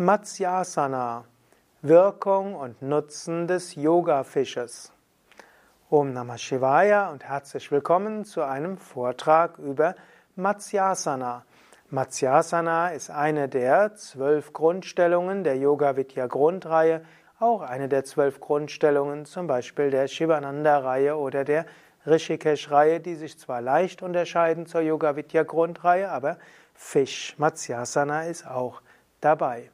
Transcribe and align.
Matsyasana 0.00 1.26
Wirkung 1.82 2.54
und 2.54 2.80
Nutzen 2.80 3.46
des 3.46 3.74
Yoga-Fisches. 3.74 4.94
Om 5.90 6.14
Namah 6.14 6.38
Shivaya 6.38 7.10
und 7.10 7.22
herzlich 7.22 7.70
willkommen 7.70 8.24
zu 8.24 8.40
einem 8.40 8.78
Vortrag 8.78 9.58
über 9.58 9.94
Matsyasana. 10.36 11.44
Matsyasana 11.90 12.92
ist 12.92 13.10
eine 13.10 13.50
der 13.50 13.94
zwölf 13.94 14.54
Grundstellungen 14.54 15.44
der 15.44 15.58
Yoga 15.58 15.96
Vidya 15.96 16.28
Grundreihe, 16.28 17.02
auch 17.38 17.60
eine 17.60 17.90
der 17.90 18.04
zwölf 18.04 18.40
Grundstellungen 18.40 19.26
zum 19.26 19.48
Beispiel 19.48 19.90
der 19.90 20.08
Shivananda-Reihe 20.08 21.14
oder 21.14 21.44
der 21.44 21.66
Rishikesh-Reihe, 22.06 23.00
die 23.00 23.16
sich 23.16 23.38
zwar 23.38 23.60
leicht 23.60 24.00
unterscheiden 24.00 24.64
zur 24.64 24.80
Yoga 24.80 25.14
Vidya 25.14 25.42
Grundreihe, 25.42 26.10
aber 26.10 26.38
Fisch 26.72 27.34
Matsyasana 27.36 28.24
ist 28.24 28.46
auch 28.46 28.80
dabei. 29.20 29.70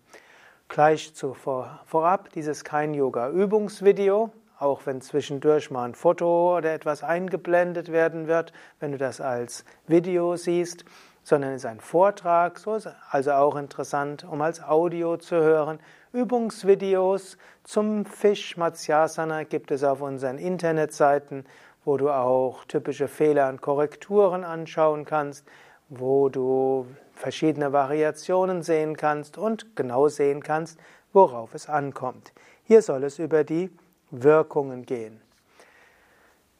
Gleich 0.69 1.15
zuvor, 1.15 1.81
vorab, 1.87 2.31
dies 2.33 2.49
ist 2.49 2.65
kein 2.65 2.93
Yoga-Übungsvideo, 2.93 4.31
auch 4.59 4.87
wenn 4.87 5.01
zwischendurch 5.01 5.71
mal 5.71 5.85
ein 5.85 5.95
Foto 5.95 6.57
oder 6.57 6.73
etwas 6.73 7.03
eingeblendet 7.03 7.93
werden 7.93 8.27
wird, 8.27 8.53
wenn 8.81 8.93
du 8.93 8.99
das 8.99 9.21
als 9.21 9.65
Video 9.87 10.37
siehst, 10.37 10.85
sondern 11.23 11.53
es 11.53 11.63
ist 11.63 11.67
ein 11.67 11.81
Vortrag, 11.81 12.59
so 12.59 12.75
ist 12.75 12.89
also 13.11 13.33
auch 13.33 13.57
interessant, 13.57 14.25
um 14.25 14.41
als 14.43 14.63
Audio 14.63 15.17
zu 15.17 15.37
hören. 15.37 15.79
Übungsvideos 16.13 17.37
zum 17.65 18.05
Fisch 18.05 18.57
Matsyasana 18.57 19.45
gibt 19.45 19.71
es 19.71 19.85
auf 19.85 20.01
unseren 20.01 20.39
Internetseiten, 20.39 21.45
wo 21.85 21.97
du 21.97 22.11
auch 22.11 22.65
typische 22.65 23.09
Fehler 23.09 23.49
und 23.49 23.61
Korrekturen 23.61 24.45
anschauen 24.45 25.05
kannst 25.05 25.47
wo 25.89 26.29
du 26.29 26.87
verschiedene 27.15 27.73
Variationen 27.73 28.63
sehen 28.63 28.97
kannst 28.97 29.39
und 29.39 29.77
genau 29.77 30.09
sehen 30.09 30.43
kannst, 30.43 30.79
worauf 31.13 31.55
es 31.55 31.69
ankommt. 31.69 32.33
Hier 32.65 32.83
soll 32.83 33.05
es 33.05 33.19
über 33.19 33.45
die 33.45 33.71
Wirkungen 34.11 34.85
gehen. 34.85 35.21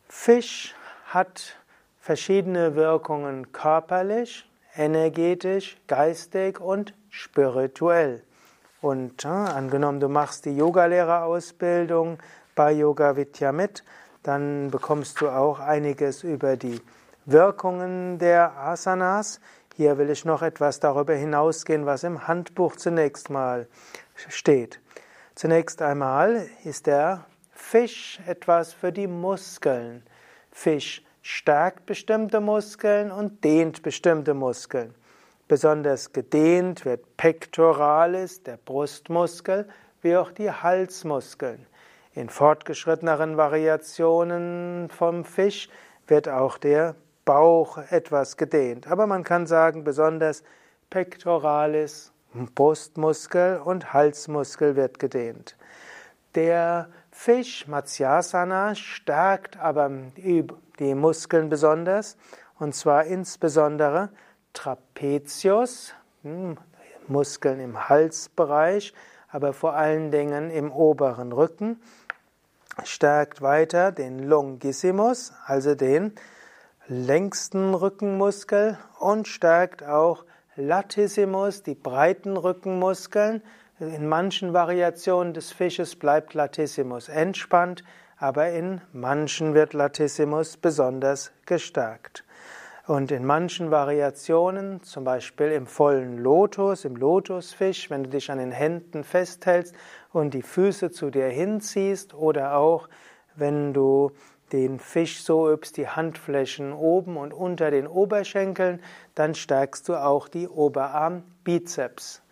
Fisch 0.09 0.75
hat 1.07 1.57
verschiedene 2.01 2.75
Wirkungen 2.75 3.53
körperlich, 3.53 4.49
energetisch, 4.77 5.77
geistig 5.87 6.61
und 6.61 6.95
spirituell. 7.11 8.23
Und 8.81 9.25
äh, 9.25 9.29
angenommen, 9.29 10.01
du 10.01 10.09
machst 10.09 10.45
die 10.45 10.57
Yogalehrerausbildung 10.57 12.19
bei 12.55 12.73
Yoga 12.73 13.17
Vidya 13.17 13.53
mit, 13.53 13.83
dann 14.23 14.71
bekommst 14.71 15.21
du 15.21 15.29
auch 15.29 15.61
einiges 15.61 16.23
über 16.23 16.57
die 16.57 16.81
Wirkungen 17.27 18.19
der 18.19 18.57
Asanas. 18.57 19.41
Hier 19.75 19.99
will 19.99 20.11
ich 20.11 20.25
noch 20.25 20.43
etwas 20.43 20.79
darüber 20.79 21.15
hinausgehen, 21.15 21.85
was 21.85 22.05
im 22.05 22.29
Handbuch 22.29 22.77
zunächst 22.77 23.31
mal 23.31 23.67
steht. 24.29 24.81
Zunächst 25.35 25.83
einmal 25.83 26.47
ist 26.65 26.87
der 26.87 27.27
Fisch 27.51 28.21
etwas 28.27 28.73
für 28.73 28.93
die 28.93 29.09
Muskeln. 29.09 30.05
Fisch 30.53 31.05
stärkt 31.21 31.85
bestimmte 31.85 32.41
Muskeln 32.41 33.11
und 33.11 33.43
dehnt 33.43 33.83
bestimmte 33.83 34.33
Muskeln. 34.33 34.95
Besonders 35.49 36.13
gedehnt 36.13 36.85
wird 36.85 37.17
Pectoralis, 37.17 38.45
der 38.45 38.57
Brustmuskel, 38.57 39.69
wie 40.01 40.17
auch 40.17 40.31
die 40.31 40.51
Halsmuskeln. 40.51 41.67
In 42.15 42.29
fortgeschritteneren 42.29 43.37
Variationen 43.37 44.89
vom 44.91 45.25
Fisch 45.25 45.69
wird 46.07 46.29
auch 46.29 46.57
der 46.57 46.95
Bauch 47.27 47.77
etwas 47.91 48.39
gedehnt. 48.39 48.87
Aber 48.87 49.07
man 49.07 49.23
kann 49.23 49.47
sagen, 49.47 49.85
besonders 49.85 50.43
Pectoralis, 50.89 52.13
Brustmuskel 52.55 53.61
und 53.63 53.93
Halsmuskel 53.93 54.77
wird 54.77 54.99
gedehnt. 54.99 55.57
Der 56.35 56.89
Fisch 57.11 57.67
Matsyasana 57.67 58.75
stärkt 58.75 59.59
aber 59.59 59.91
die 60.17 60.95
Muskeln 60.95 61.49
besonders, 61.49 62.17
und 62.59 62.75
zwar 62.75 63.05
insbesondere 63.05 64.11
Trapezius, 64.53 65.95
hm, 66.23 66.57
Muskeln 67.09 67.61
im 67.61 67.89
Halsbereich, 67.89 68.93
aber 69.29 69.53
vor 69.53 69.75
allen 69.75 70.11
Dingen 70.11 70.51
im 70.51 70.71
oberen 70.71 71.33
Rücken, 71.33 71.81
stärkt 72.85 73.43
weiter 73.43 73.93
den 73.93 74.19
Longissimus, 74.19 75.33
also 75.47 75.75
den 75.75 76.13
längsten 76.89 77.75
Rückenmuskel 77.75 78.79
und 78.99 79.27
stärkt 79.27 79.83
auch 79.85 80.25
Latissimus, 80.55 81.63
die 81.63 81.75
breiten 81.75 82.37
Rückenmuskeln. 82.37 83.43
In 83.81 84.09
manchen 84.09 84.53
Variationen 84.53 85.35
des 85.35 85.53
Fisches 85.53 85.97
bleibt 85.97 86.35
Latissimus 86.35 87.09
entspannt, 87.09 87.83
aber 88.19 88.51
in 88.51 88.81
manchen 88.93 89.53
wird 89.53 89.75
Latissimus 89.75 90.57
besonders 90.57 91.33
gestärkt. 91.45 92.25
Und 92.87 93.11
in 93.11 93.25
manchen 93.25 93.73
Variationen, 93.73 94.81
zum 94.85 95.03
Beispiel 95.03 95.49
im 95.49 95.67
vollen 95.67 96.19
Lotus, 96.19 96.85
im 96.85 96.95
Lotusfisch, 96.95 97.91
wenn 97.91 98.05
du 98.05 98.11
dich 98.11 98.31
an 98.31 98.39
den 98.39 98.53
Händen 98.53 99.03
festhältst 99.03 99.75
und 100.13 100.35
die 100.35 100.43
Füße 100.43 100.93
zu 100.93 101.11
dir 101.11 101.27
hinziehst, 101.27 102.15
oder 102.15 102.57
auch 102.57 102.89
wenn 103.35 103.75
du 103.75 104.13
den 104.53 104.79
Fisch 104.79 105.23
so 105.23 105.51
übst, 105.51 105.77
die 105.77 105.89
Handflächen 105.89 106.73
oben 106.73 107.17
und 107.17 107.35
unter 107.35 107.71
den 107.71 107.87
Oberschenkeln, 107.87 108.81
dann 109.15 109.35
stärkst 109.35 109.89
du 109.89 109.97
auch 109.97 110.29
die 110.29 110.49
Oberarm-Bizeps. 110.49 112.23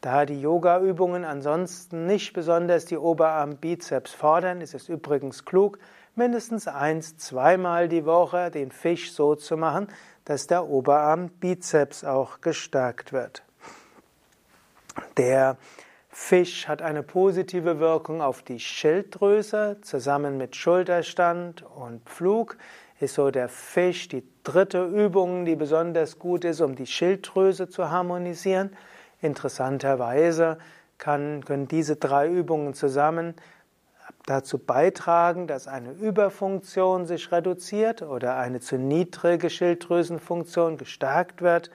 Da 0.00 0.24
die 0.24 0.40
Yoga-Übungen 0.40 1.24
ansonsten 1.24 2.06
nicht 2.06 2.32
besonders 2.32 2.86
die 2.86 2.96
Oberarm-Bizeps 2.96 4.12
fordern, 4.12 4.62
ist 4.62 4.74
es 4.74 4.88
übrigens 4.88 5.44
klug, 5.44 5.78
mindestens 6.14 6.66
eins, 6.66 7.18
zweimal 7.18 7.88
die 7.88 8.06
Woche 8.06 8.50
den 8.50 8.72
Fisch 8.72 9.12
so 9.12 9.34
zu 9.34 9.56
machen, 9.56 9.88
dass 10.24 10.46
der 10.46 10.66
Oberarm-Bizeps 10.66 12.04
auch 12.04 12.40
gestärkt 12.40 13.12
wird. 13.12 13.44
Der 15.16 15.56
Fisch 16.12 16.66
hat 16.66 16.82
eine 16.82 17.04
positive 17.04 17.78
Wirkung 17.78 18.20
auf 18.20 18.42
die 18.42 18.58
Schilddrüse. 18.58 19.78
Zusammen 19.82 20.36
mit 20.36 20.56
Schulterstand 20.56 21.62
und 21.62 22.08
Flug 22.08 22.56
ist 22.98 23.14
so 23.14 23.30
der 23.30 23.48
Fisch 23.48 24.08
die 24.08 24.24
dritte 24.42 24.84
Übung, 24.84 25.44
die 25.44 25.54
besonders 25.54 26.18
gut 26.18 26.44
ist, 26.44 26.60
um 26.60 26.74
die 26.74 26.86
Schilddrüse 26.86 27.68
zu 27.68 27.90
harmonisieren. 27.90 28.76
Interessanterweise 29.22 30.58
kann, 30.98 31.44
können 31.44 31.68
diese 31.68 31.94
drei 31.94 32.28
Übungen 32.28 32.74
zusammen 32.74 33.34
dazu 34.26 34.58
beitragen, 34.58 35.46
dass 35.46 35.68
eine 35.68 35.92
Überfunktion 35.92 37.06
sich 37.06 37.30
reduziert 37.30 38.02
oder 38.02 38.36
eine 38.36 38.58
zu 38.58 38.76
niedrige 38.78 39.48
Schilddrüsenfunktion 39.48 40.76
gestärkt 40.76 41.40
wird 41.40 41.70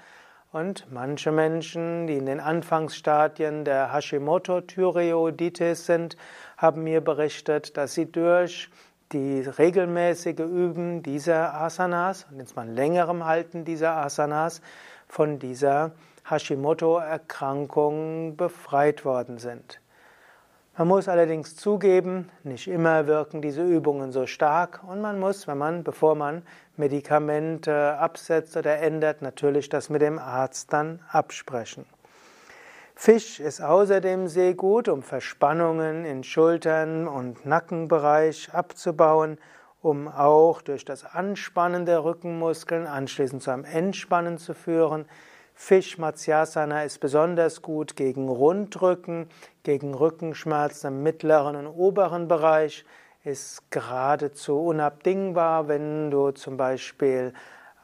und 0.56 0.90
manche 0.90 1.32
Menschen, 1.34 2.08
die 2.08 2.16
in 2.16 2.28
den 2.28 2.40
Anfangsstadien 2.40 3.66
der 3.66 3.92
Hashimoto-Thyreoiditis 3.92 5.86
sind, 5.86 6.16
haben 6.56 6.86
mir 6.86 7.02
berichtet, 7.02 7.76
dass 7.76 7.94
sie 7.94 8.10
durch 8.10 8.70
die 9.12 9.42
regelmäßige 9.42 10.40
Üben 10.40 11.04
dieser 11.04 11.56
Asanas 11.56 12.26
und 12.32 12.40
jetzt 12.40 12.56
mal 12.56 12.70
längerem 12.70 13.26
Halten 13.26 13.66
dieser 13.66 13.98
Asanas 13.98 14.62
von 15.10 15.40
dieser 15.40 15.92
Hashimoto-Erkrankung 16.24 18.38
befreit 18.38 19.04
worden 19.04 19.40
sind. 19.40 19.82
Man 20.78 20.90
muss 20.90 21.08
allerdings 21.08 21.56
zugeben, 21.56 22.30
nicht 22.44 22.68
immer 22.68 23.08
wirken 23.08 23.42
diese 23.42 23.64
Übungen 23.64 24.12
so 24.12 24.26
stark 24.28 24.82
und 24.86 25.00
man 25.00 25.20
muss, 25.20 25.48
wenn 25.48 25.58
man, 25.58 25.86
bevor 25.86 26.16
man 26.16 26.44
Medikamente 26.76 27.98
absetzt 27.98 28.58
oder 28.58 28.80
ändert, 28.80 29.22
natürlich 29.22 29.70
das 29.70 29.90
mit 29.90 30.02
dem 30.02 30.20
Arzt 30.20 30.74
dann 30.74 31.00
absprechen. 31.10 31.86
Fisch 32.94 33.40
ist 33.40 33.62
außerdem 33.62 34.28
sehr 34.28 34.54
gut, 34.54 34.90
um 34.90 35.02
Verspannungen 35.02 36.04
in 36.04 36.26
Schultern 36.26 37.08
und 37.08 37.46
Nackenbereich 37.46 38.54
abzubauen, 38.54 39.38
um 39.82 40.10
auch 40.10 40.62
durch 40.62 40.84
das 40.84 41.06
Anspannen 41.06 41.86
der 41.86 42.04
Rückenmuskeln 42.04 42.86
anschließend 42.86 43.42
zu 43.42 43.52
einem 43.52 43.64
Entspannen 43.64 44.38
zu 44.38 44.54
führen. 44.54 45.06
Fisch 45.58 45.98
Matsyasana 45.98 46.84
ist 46.84 47.00
besonders 47.00 47.62
gut 47.62 47.96
gegen 47.96 48.28
Rundrücken, 48.28 49.30
gegen 49.64 49.94
Rückenschmerzen 49.94 50.88
im 50.88 51.02
mittleren 51.02 51.56
und 51.56 51.68
oberen 51.68 52.28
Bereich, 52.28 52.86
ist 53.24 53.72
geradezu 53.72 54.60
unabdingbar, 54.60 55.70
wenn 55.70 56.12
du 56.12 56.32
zum 56.32 56.58
Beispiel 56.58 57.34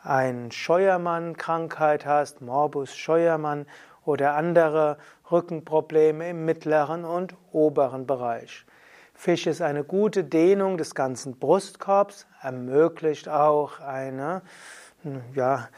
eine 0.04 0.52
Scheuermann-Krankheit 0.52 2.06
hast, 2.06 2.42
Morbus 2.42 2.94
Scheuermann 2.96 3.66
oder 4.06 4.36
andere 4.36 4.98
Rückenprobleme 5.32 6.30
im 6.30 6.44
mittleren 6.44 7.06
und 7.06 7.36
oberen 7.54 8.06
Bereich. 8.06 8.66
Fisch 9.14 9.48
ist 9.48 9.62
eine 9.62 9.86
gute 9.86 10.26
Dehnung 10.26 10.78
des 10.78 10.94
ganzen 10.94 11.40
Brustkorbs, 11.40 12.28
ermöglicht 12.42 13.30
auch 13.30 13.80
eine, 13.80 14.42
ja, 15.34 15.70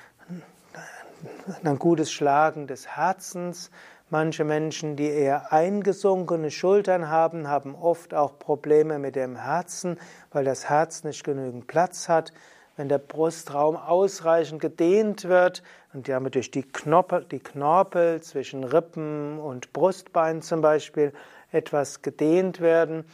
ein 1.63 1.79
gutes 1.79 2.11
Schlagen 2.11 2.67
des 2.67 2.87
Herzens, 2.87 3.71
Manche 4.13 4.43
Menschen, 4.43 4.95
die 4.95 5.07
eher 5.09 5.51
eingesunkene 5.51 6.51
Schultern 6.51 7.09
haben, 7.09 7.47
haben 7.47 7.73
oft 7.73 8.13
auch 8.13 8.37
Probleme 8.37 8.99
mit 8.99 9.15
dem 9.15 9.35
Herzen, 9.35 9.99
weil 10.31 10.45
das 10.45 10.69
Herz 10.69 11.03
nicht 11.03 11.23
genügend 11.23 11.65
Platz 11.65 12.09
hat. 12.09 12.31
Wenn 12.77 12.89
der 12.89 12.99
Brustraum 12.99 13.75
ausreichend 13.75 14.61
gedehnt 14.61 15.23
wird 15.23 15.63
und 15.93 16.07
damit 16.09 16.35
durch 16.35 16.51
die 16.51 16.61
Knorpel, 16.61 17.25
die 17.25 17.39
Knorpel 17.39 18.21
zwischen 18.21 18.63
Rippen 18.63 19.39
und 19.39 19.73
Brustbein 19.73 20.43
zum 20.43 20.61
Beispiel 20.61 21.11
etwas 21.51 22.03
gedehnt 22.03 22.61
werden, 22.61 23.05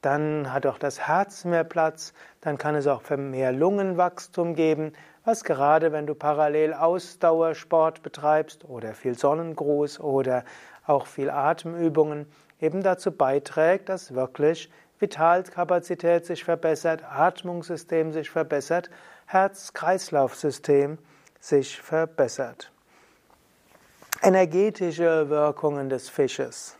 dann 0.00 0.52
hat 0.52 0.66
auch 0.66 0.78
das 0.78 1.00
Herz 1.06 1.44
mehr 1.44 1.64
Platz, 1.64 2.12
dann 2.40 2.58
kann 2.58 2.74
es 2.74 2.86
auch 2.86 3.02
mehr 3.10 3.52
Lungenwachstum 3.52 4.54
geben, 4.54 4.92
was 5.24 5.44
gerade 5.44 5.92
wenn 5.92 6.06
du 6.06 6.14
parallel 6.14 6.72
Ausdauersport 6.72 8.02
betreibst 8.02 8.64
oder 8.64 8.94
viel 8.94 9.18
Sonnengruß 9.18 10.00
oder 10.00 10.44
auch 10.86 11.06
viel 11.06 11.28
Atemübungen 11.30 12.26
eben 12.60 12.82
dazu 12.82 13.12
beiträgt, 13.12 13.88
dass 13.88 14.14
wirklich 14.14 14.70
Vitalkapazität 14.98 16.26
sich 16.26 16.44
verbessert, 16.44 17.02
Atmungssystem 17.04 18.12
sich 18.12 18.30
verbessert, 18.30 18.90
Herz-Kreislauf-System 19.26 20.98
sich 21.38 21.80
verbessert. 21.80 22.70
Energetische 24.22 25.30
Wirkungen 25.30 25.88
des 25.88 26.10
Fisches. 26.10 26.76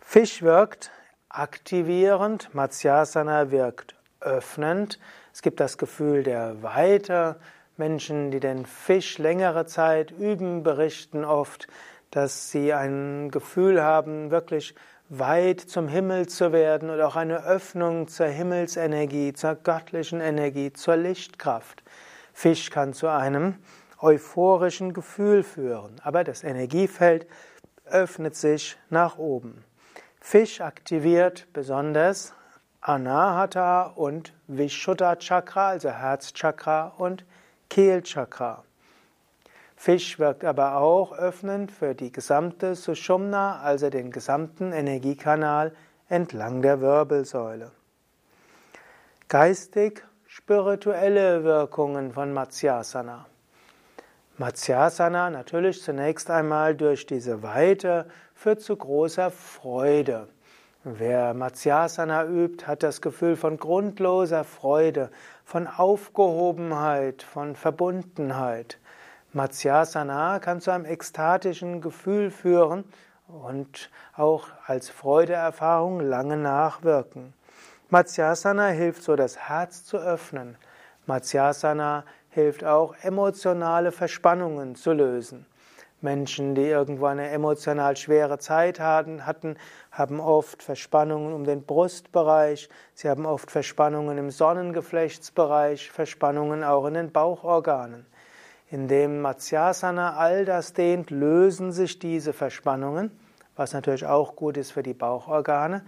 Fisch 0.00 0.42
wirkt 0.42 0.90
aktivierend, 1.28 2.54
Matsyasana 2.54 3.50
wirkt 3.50 3.94
öffnend. 4.20 4.98
Es 5.32 5.42
gibt 5.42 5.60
das 5.60 5.78
Gefühl 5.78 6.22
der 6.22 6.62
Weite. 6.62 7.36
Menschen, 7.76 8.30
die 8.30 8.40
den 8.40 8.64
Fisch 8.64 9.18
längere 9.18 9.66
Zeit 9.66 10.10
üben, 10.10 10.62
berichten 10.62 11.24
oft, 11.24 11.68
dass 12.10 12.50
sie 12.50 12.72
ein 12.72 13.30
Gefühl 13.30 13.82
haben, 13.82 14.30
wirklich 14.30 14.74
weit 15.08 15.60
zum 15.60 15.88
Himmel 15.88 16.26
zu 16.26 16.52
werden 16.52 16.90
oder 16.90 17.06
auch 17.06 17.16
eine 17.16 17.44
Öffnung 17.44 18.08
zur 18.08 18.26
Himmelsenergie, 18.26 19.34
zur 19.34 19.54
göttlichen 19.54 20.20
Energie, 20.20 20.72
zur 20.72 20.96
Lichtkraft. 20.96 21.82
Fisch 22.32 22.70
kann 22.70 22.92
zu 22.92 23.08
einem 23.08 23.56
euphorischen 24.00 24.92
Gefühl 24.92 25.42
führen, 25.42 25.96
aber 26.02 26.24
das 26.24 26.44
Energiefeld 26.44 27.26
öffnet 27.84 28.34
sich 28.34 28.76
nach 28.90 29.18
oben. 29.18 29.64
Fisch 30.28 30.60
aktiviert 30.60 31.46
besonders 31.52 32.34
Anahata 32.80 33.92
und 33.94 34.32
Vishuddha 34.48 35.14
Chakra, 35.14 35.68
also 35.68 35.88
Herzchakra 35.88 36.94
und 36.98 37.24
Kehlchakra. 37.70 38.64
Fisch 39.76 40.18
wirkt 40.18 40.44
aber 40.44 40.78
auch 40.78 41.12
öffnend 41.12 41.70
für 41.70 41.94
die 41.94 42.10
gesamte 42.10 42.74
Sushumna, 42.74 43.60
also 43.60 43.88
den 43.88 44.10
gesamten 44.10 44.72
Energiekanal 44.72 45.72
entlang 46.08 46.60
der 46.60 46.80
Wirbelsäule. 46.80 47.70
Geistig 49.28 50.02
spirituelle 50.26 51.44
Wirkungen 51.44 52.10
von 52.10 52.32
Matsyasana. 52.32 53.26
Matsyasana 54.38 55.30
natürlich 55.30 55.82
zunächst 55.82 56.30
einmal 56.30 56.74
durch 56.74 57.06
diese 57.06 57.44
Weite 57.44 58.06
führt 58.36 58.60
zu 58.60 58.76
großer 58.76 59.30
Freude. 59.30 60.28
Wer 60.84 61.34
Matsyasana 61.34 62.26
übt, 62.26 62.66
hat 62.66 62.82
das 62.82 63.00
Gefühl 63.00 63.34
von 63.34 63.56
grundloser 63.56 64.44
Freude, 64.44 65.10
von 65.44 65.66
Aufgehobenheit, 65.66 67.22
von 67.22 67.56
Verbundenheit. 67.56 68.78
Matsyasana 69.32 70.38
kann 70.38 70.60
zu 70.60 70.70
einem 70.70 70.84
ekstatischen 70.84 71.80
Gefühl 71.80 72.30
führen 72.30 72.84
und 73.26 73.90
auch 74.14 74.48
als 74.66 74.90
Freudeerfahrung 74.90 76.00
lange 76.00 76.36
nachwirken. 76.36 77.32
Matsyasana 77.88 78.68
hilft 78.68 79.02
so, 79.02 79.16
das 79.16 79.38
Herz 79.48 79.84
zu 79.84 79.96
öffnen. 79.96 80.56
Matsyasana 81.06 82.04
hilft 82.30 82.64
auch, 82.64 82.94
emotionale 83.02 83.92
Verspannungen 83.92 84.76
zu 84.76 84.92
lösen. 84.92 85.46
Menschen, 86.02 86.54
die 86.54 86.66
irgendwo 86.66 87.06
eine 87.06 87.30
emotional 87.30 87.96
schwere 87.96 88.38
Zeit 88.38 88.80
hatten, 88.80 89.22
haben 89.90 90.20
oft 90.20 90.62
Verspannungen 90.62 91.32
um 91.32 91.44
den 91.44 91.64
Brustbereich, 91.64 92.68
sie 92.94 93.08
haben 93.08 93.24
oft 93.24 93.50
Verspannungen 93.50 94.18
im 94.18 94.30
Sonnengeflechtsbereich, 94.30 95.90
Verspannungen 95.90 96.64
auch 96.64 96.86
in 96.86 96.94
den 96.94 97.12
Bauchorganen. 97.12 98.06
Indem 98.68 99.20
Matsyasana 99.20 100.16
all 100.16 100.44
das 100.44 100.72
dehnt, 100.72 101.10
lösen 101.10 101.72
sich 101.72 101.98
diese 101.98 102.32
Verspannungen, 102.32 103.10
was 103.54 103.72
natürlich 103.72 104.06
auch 104.06 104.36
gut 104.36 104.56
ist 104.56 104.72
für 104.72 104.82
die 104.82 104.94
Bauchorgane, 104.94 105.84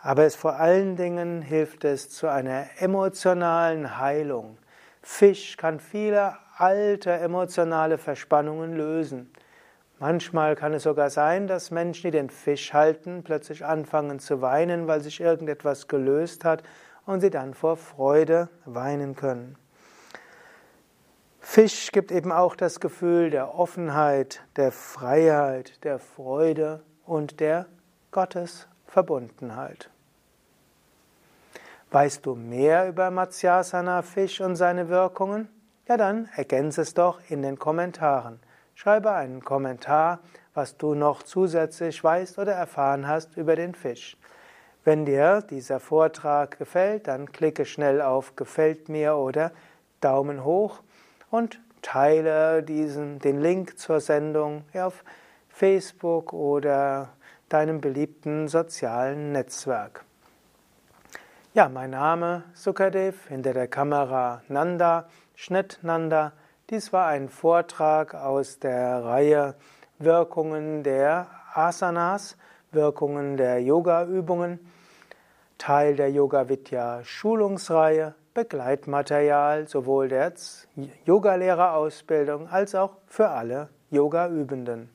aber 0.00 0.24
es 0.24 0.36
vor 0.36 0.56
allen 0.56 0.96
Dingen 0.96 1.42
hilft 1.42 1.84
es 1.84 2.10
zu 2.10 2.28
einer 2.28 2.66
emotionalen 2.78 3.98
Heilung. 3.98 4.58
Fisch 5.02 5.56
kann 5.56 5.80
viele 5.80 6.34
alte 6.56 7.10
emotionale 7.12 7.98
Verspannungen 7.98 8.76
lösen. 8.76 9.32
Manchmal 9.98 10.56
kann 10.56 10.74
es 10.74 10.82
sogar 10.82 11.10
sein, 11.10 11.46
dass 11.46 11.70
Menschen, 11.70 12.08
die 12.08 12.16
den 12.16 12.30
Fisch 12.30 12.72
halten, 12.72 13.22
plötzlich 13.22 13.64
anfangen 13.64 14.18
zu 14.18 14.40
weinen, 14.42 14.86
weil 14.86 15.00
sich 15.00 15.20
irgendetwas 15.20 15.88
gelöst 15.88 16.44
hat 16.44 16.62
und 17.06 17.20
sie 17.20 17.30
dann 17.30 17.54
vor 17.54 17.76
Freude 17.76 18.48
weinen 18.64 19.14
können. 19.14 19.56
Fisch 21.40 21.92
gibt 21.92 22.10
eben 22.10 22.32
auch 22.32 22.56
das 22.56 22.80
Gefühl 22.80 23.30
der 23.30 23.54
Offenheit, 23.54 24.42
der 24.56 24.72
Freiheit, 24.72 25.84
der 25.84 25.98
Freude 25.98 26.82
und 27.04 27.38
der 27.38 27.66
Gottesverbundenheit. 28.10 29.90
Weißt 31.90 32.26
du 32.26 32.34
mehr 32.34 32.88
über 32.88 33.10
Matsyasana 33.10 34.02
Fisch 34.02 34.40
und 34.40 34.56
seine 34.56 34.88
Wirkungen? 34.88 35.48
Ja, 35.86 35.98
dann 35.98 36.30
ergänze 36.34 36.80
es 36.80 36.94
doch 36.94 37.20
in 37.28 37.42
den 37.42 37.58
Kommentaren. 37.58 38.40
Schreibe 38.74 39.12
einen 39.12 39.44
Kommentar, 39.44 40.20
was 40.54 40.78
du 40.78 40.94
noch 40.94 41.22
zusätzlich 41.22 42.02
weißt 42.02 42.38
oder 42.38 42.52
erfahren 42.52 43.06
hast 43.06 43.36
über 43.36 43.54
den 43.54 43.74
Fisch. 43.74 44.16
Wenn 44.82 45.04
dir 45.04 45.42
dieser 45.42 45.80
Vortrag 45.80 46.58
gefällt, 46.58 47.06
dann 47.06 47.32
klicke 47.32 47.66
schnell 47.66 48.00
auf 48.00 48.34
Gefällt 48.34 48.88
mir 48.88 49.16
oder 49.16 49.52
Daumen 50.00 50.42
hoch 50.42 50.80
und 51.30 51.60
teile 51.82 52.62
diesen, 52.62 53.18
den 53.18 53.40
Link 53.40 53.78
zur 53.78 54.00
Sendung 54.00 54.64
auf 54.72 55.04
Facebook 55.48 56.32
oder 56.32 57.10
deinem 57.50 57.82
beliebten 57.82 58.48
sozialen 58.48 59.32
Netzwerk. 59.32 60.04
Ja, 61.52 61.68
mein 61.68 61.90
Name 61.90 62.42
Sukadev, 62.54 63.28
hinter 63.28 63.52
der 63.52 63.68
Kamera 63.68 64.42
Nanda, 64.48 65.08
Schnitt 65.36 65.80
Nanda. 65.82 66.32
Dies 66.70 66.92
war 66.92 67.08
ein 67.08 67.28
Vortrag 67.28 68.14
aus 68.14 68.60
der 68.60 69.04
Reihe 69.04 69.56
Wirkungen 69.98 70.84
der 70.84 71.26
Asanas, 71.52 72.36
Wirkungen 72.70 73.36
der 73.36 73.60
Yoga-Übungen, 73.60 74.60
Teil 75.58 75.96
der 75.96 76.10
Yoga 76.10 76.48
Vidya 76.48 77.02
Schulungsreihe, 77.02 78.14
Begleitmaterial 78.32 79.66
sowohl 79.66 80.08
der 80.08 80.32
Yogalehrerausbildung 81.04 82.48
als 82.48 82.74
auch 82.74 82.96
für 83.06 83.30
alle 83.30 83.68
Yoga-Übenden. 83.90 84.90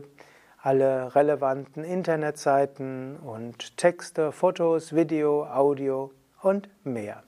alle 0.62 1.16
relevanten 1.16 1.84
Internetseiten 1.84 3.18
und 3.18 3.78
Texte, 3.78 4.32
Fotos, 4.32 4.94
Video, 4.94 5.46
Audio 5.46 6.12
und 6.42 6.70
mehr. 6.86 7.24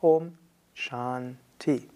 Om 0.00 0.38
Shanti. 0.74 1.93